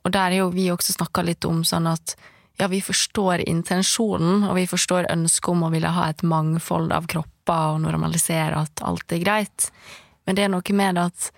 Og 0.00 0.08
der 0.08 0.30
har 0.32 0.38
jo 0.40 0.52
vi 0.54 0.70
også 0.72 0.96
snakka 0.96 1.22
litt 1.26 1.44
om 1.44 1.60
sånn 1.68 1.90
at 1.90 2.16
ja, 2.60 2.68
vi 2.68 2.82
forstår 2.84 3.40
intensjonen, 3.48 4.44
og 4.44 4.54
vi 4.58 4.66
forstår 4.68 5.08
ønsket 5.12 5.48
om 5.48 5.62
å 5.64 5.70
ville 5.72 5.88
ha 5.96 6.10
et 6.10 6.22
mangfold 6.22 6.92
av 6.92 7.06
kropper 7.08 7.76
og 7.76 7.80
normalisere 7.86 8.60
at 8.66 8.82
alt 8.84 9.14
er 9.16 9.22
greit, 9.22 9.70
men 10.28 10.36
det 10.36 10.44
er 10.44 10.52
noe 10.52 10.76
med 10.76 10.98
det 10.98 11.06
at 11.08 11.30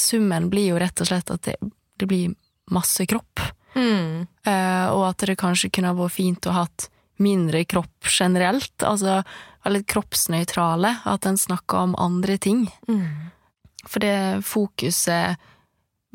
summen 0.00 0.48
blir 0.48 0.72
jo 0.72 0.80
rett 0.80 1.02
og 1.04 1.10
slett 1.10 1.32
at 1.34 1.44
det, 1.44 1.58
det 2.00 2.08
blir 2.08 2.32
masse 2.72 3.04
kropp, 3.10 3.44
mm. 3.74 4.24
uh, 4.48 4.88
og 4.94 5.04
at 5.10 5.28
det 5.28 5.36
kanskje 5.40 5.72
kunne 5.74 5.92
vært 5.98 6.16
fint 6.16 6.48
å 6.48 6.56
ha 6.56 6.64
hatt 6.64 6.88
mindre 7.20 7.66
kropp 7.68 8.08
generelt, 8.08 8.74
altså 8.80 9.20
litt 9.68 9.84
kroppsnøytrale, 9.92 10.96
at 11.04 11.28
en 11.28 11.36
snakker 11.36 11.90
om 11.90 11.96
andre 12.00 12.38
ting. 12.40 12.64
Mm. 12.88 13.28
For 13.84 14.00
det 14.00 14.40
fokuset 14.48 15.36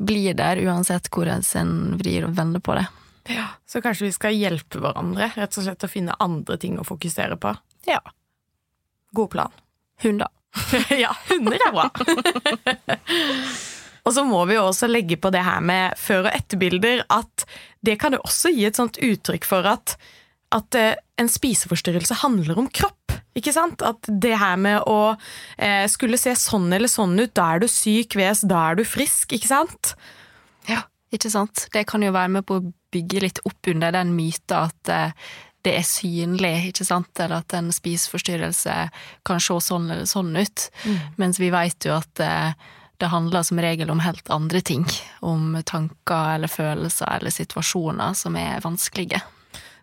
blir 0.02 0.34
der 0.34 0.58
uansett 0.66 1.06
hvordan 1.14 1.46
en 1.54 1.76
vrir 2.00 2.26
og 2.26 2.34
vender 2.34 2.58
på 2.58 2.74
det. 2.74 2.88
Ja, 3.28 3.46
Så 3.66 3.82
kanskje 3.82 4.06
vi 4.06 4.14
skal 4.14 4.36
hjelpe 4.36 4.80
hverandre 4.82 5.30
rett 5.34 5.58
og 5.58 5.66
slett 5.66 5.86
å 5.86 5.90
finne 5.90 6.16
andre 6.22 6.58
ting 6.62 6.78
å 6.78 6.86
fokusere 6.86 7.38
på? 7.40 7.54
Ja. 7.88 8.00
God 9.16 9.30
plan. 9.32 9.54
Hunder. 10.02 10.28
ja, 11.04 11.12
hunder 11.28 11.58
er 11.58 11.72
bra. 11.74 11.88
og 14.06 14.14
så 14.14 14.24
må 14.26 14.44
vi 14.48 14.56
jo 14.56 14.68
også 14.68 14.88
legge 14.90 15.18
på 15.20 15.32
det 15.34 15.42
her 15.46 15.64
med 15.64 15.96
før- 16.00 16.28
og 16.28 16.34
etterbilder, 16.34 17.04
at 17.12 17.46
det 17.84 17.98
kan 18.02 18.16
jo 18.16 18.22
også 18.24 18.52
gi 18.54 18.66
et 18.68 18.78
sånt 18.78 19.00
uttrykk 19.02 19.46
for 19.48 19.66
at, 19.68 19.96
at 20.54 20.78
eh, 20.78 20.94
en 21.20 21.30
spiseforstyrrelse 21.30 22.20
handler 22.22 22.58
om 22.62 22.70
kropp. 22.70 23.14
Ikke 23.36 23.52
sant? 23.52 23.82
At 23.84 24.08
det 24.08 24.36
her 24.40 24.56
med 24.60 24.86
å 24.88 25.16
eh, 25.58 25.84
skulle 25.92 26.20
se 26.20 26.32
sånn 26.40 26.70
eller 26.72 26.90
sånn 26.90 27.18
ut, 27.20 27.34
da 27.36 27.50
er 27.54 27.64
du 27.64 27.68
syk, 27.70 28.16
ves, 28.16 28.44
da 28.48 28.70
er 28.70 28.80
du 28.80 28.84
frisk, 28.88 29.34
ikke 29.36 29.50
sant? 29.50 29.92
Ja, 30.70 30.86
ikke 31.14 31.30
sant. 31.32 31.66
Det 31.74 31.84
kan 31.90 32.04
jo 32.04 32.14
være 32.16 32.32
med 32.38 32.46
på 32.48 32.60
å 32.60 32.64
bygge 32.94 33.22
litt 33.24 33.42
opp 33.48 33.68
under 33.72 33.94
den 33.94 34.14
myten 34.16 34.70
at 34.70 34.92
eh, 34.92 35.28
det 35.66 35.74
er 35.80 35.86
synlig, 35.86 36.54
ikke 36.68 36.86
sant, 36.86 37.10
eller 37.18 37.42
at 37.42 37.54
en 37.58 37.72
spiseforstyrrelse 37.74 38.74
kan 39.26 39.42
se 39.42 39.58
sånn 39.66 39.88
eller 39.90 40.06
sånn 40.06 40.30
ut, 40.38 40.68
mm. 40.84 40.98
mens 41.18 41.40
vi 41.42 41.50
vet 41.50 41.88
jo 41.88 41.96
at 41.96 42.22
eh, 42.22 42.52
det 43.02 43.10
handler 43.12 43.42
som 43.44 43.60
regel 43.60 43.90
om 43.90 44.00
helt 44.00 44.30
andre 44.32 44.62
ting, 44.64 44.86
om 45.20 45.58
tanker 45.66 46.36
eller 46.36 46.48
følelser 46.48 47.18
eller 47.18 47.34
situasjoner 47.34 48.14
som 48.16 48.38
er 48.40 48.62
vanskelige. 48.64 49.20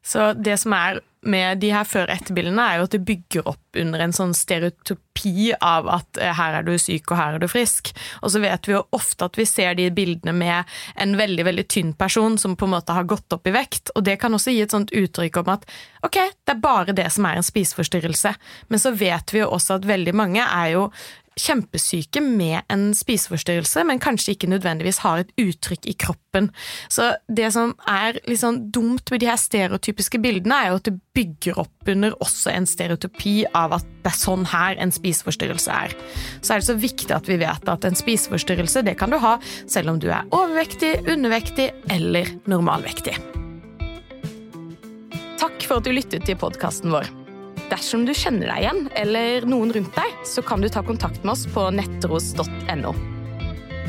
Så 0.03 0.33
det 0.35 0.57
som 0.61 0.75
er 0.75 1.01
med 1.23 1.61
de 1.63 1.69
her 1.71 1.87
før-etter-bildene, 1.87 2.63
er 2.63 2.79
jo 2.79 2.87
at 2.87 2.95
det 2.95 3.05
bygger 3.07 3.47
opp 3.47 3.79
under 3.79 4.01
en 4.03 4.13
sånn 4.15 4.33
stereotypi 4.35 5.53
av 5.63 5.87
at 5.91 6.19
eh, 6.19 6.33
her 6.35 6.57
er 6.59 6.65
du 6.67 6.73
syk 6.81 7.11
og 7.11 7.17
her 7.17 7.37
er 7.37 7.43
du 7.43 7.47
frisk. 7.47 7.93
Og 8.21 8.33
så 8.33 8.41
vet 8.43 8.67
vi 8.67 8.75
jo 8.75 8.83
ofte 8.95 9.29
at 9.29 9.39
vi 9.39 9.47
ser 9.47 9.77
de 9.79 9.87
bildene 9.95 10.35
med 10.35 10.75
en 10.99 11.15
veldig 11.19 11.47
veldig 11.47 11.65
tynn 11.71 11.93
person 11.97 12.37
som 12.41 12.57
på 12.59 12.67
en 12.67 12.75
måte 12.75 12.95
har 12.95 13.07
gått 13.09 13.33
opp 13.35 13.47
i 13.47 13.55
vekt. 13.55 13.93
Og 13.95 14.05
det 14.05 14.17
kan 14.21 14.35
også 14.35 14.53
gi 14.53 14.65
et 14.65 14.75
sånt 14.75 14.91
uttrykk 14.91 15.41
om 15.43 15.53
at 15.55 15.67
ok, 16.03 16.19
det 16.43 16.55
er 16.55 16.63
bare 16.63 16.97
det 16.97 17.09
som 17.15 17.27
er 17.29 17.39
en 17.39 17.47
spiseforstyrrelse. 17.47 18.35
Men 18.67 18.83
så 18.83 18.93
vet 18.97 19.33
vi 19.33 19.43
jo 19.43 19.51
også 19.55 19.79
at 19.79 19.87
veldig 19.89 20.15
mange 20.17 20.43
er 20.43 20.73
jo 20.75 20.89
kjempesyke 21.39 22.21
med 22.23 22.61
en 22.71 22.91
spiseforstyrrelse, 22.97 23.83
men 23.87 24.01
kanskje 24.03 24.35
ikke 24.35 24.49
nødvendigvis 24.51 25.01
har 25.03 25.23
et 25.23 25.31
uttrykk 25.41 25.87
i 25.89 25.95
kroppen. 25.97 26.49
Så 26.91 27.13
det 27.27 27.51
som 27.55 27.73
er 27.89 28.19
litt 28.29 28.41
sånn 28.43 28.59
dumt 28.73 29.11
med 29.13 29.23
de 29.23 29.29
her 29.29 29.39
stereotypiske 29.39 30.21
bildene, 30.23 30.59
er 30.59 30.71
jo 30.71 30.81
at 30.81 30.89
det 30.89 30.95
bygger 31.17 31.59
opp 31.65 31.91
under 31.93 32.15
også 32.23 32.53
en 32.53 32.67
stereotypi 32.69 33.35
av 33.57 33.77
at 33.79 33.87
det 34.03 34.11
er 34.11 34.19
sånn 34.19 34.45
her 34.51 34.79
en 34.81 34.93
spiseforstyrrelse 34.93 35.79
er. 35.85 35.95
Så 36.41 36.55
er 36.55 36.61
det 36.61 36.69
så 36.69 36.77
viktig 36.79 37.13
at 37.15 37.29
vi 37.29 37.39
vet 37.41 37.71
at 37.71 37.87
en 37.87 37.97
spiseforstyrrelse 37.97 38.85
det 38.85 38.97
kan 38.99 39.13
du 39.13 39.19
ha 39.21 39.37
selv 39.69 39.93
om 39.93 40.01
du 40.01 40.09
er 40.11 40.27
overvektig, 40.33 40.95
undervektig 41.07 41.71
eller 41.93 42.29
normalvektig. 42.49 43.17
Takk 45.43 45.65
for 45.67 45.79
at 45.79 45.87
du 45.87 45.91
lyttet 45.95 46.27
til 46.27 46.39
podkasten 46.39 46.93
vår. 46.93 47.22
Dersom 47.73 48.03
du 48.05 48.11
kjenner 48.13 48.51
deg 48.51 48.65
igjen, 48.67 48.83
eller 49.01 49.47
noen 49.49 49.71
rundt 49.73 49.95
deg, 49.97 50.17
så 50.29 50.43
kan 50.45 50.61
du 50.61 50.69
ta 50.69 50.83
kontakt 50.85 51.23
med 51.23 51.33
oss 51.33 51.47
på 51.49 51.65
nettros.no. 51.73 52.93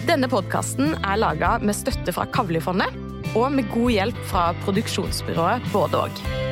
Denne 0.09 0.31
podkasten 0.33 0.97
er 1.03 1.21
laga 1.21 1.59
med 1.61 1.77
støtte 1.77 2.15
fra 2.17 2.25
Kavlifondet 2.33 2.97
og 3.35 3.53
med 3.53 3.69
god 3.75 3.93
hjelp 3.93 4.25
fra 4.31 4.47
produksjonsbyrået 4.65 5.69
Både 5.75 6.07
og. 6.07 6.44